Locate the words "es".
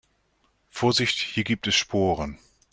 1.67-1.75